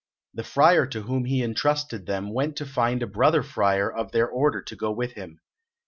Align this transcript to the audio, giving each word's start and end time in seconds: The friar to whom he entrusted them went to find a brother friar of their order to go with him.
The 0.33 0.43
friar 0.43 0.87
to 0.87 1.03
whom 1.03 1.25
he 1.25 1.43
entrusted 1.43 2.07
them 2.07 2.33
went 2.33 2.55
to 2.55 2.65
find 2.65 3.03
a 3.03 3.05
brother 3.05 3.43
friar 3.43 3.93
of 3.93 4.11
their 4.11 4.27
order 4.27 4.63
to 4.63 4.75
go 4.75 4.91
with 4.91 5.11
him. 5.11 5.39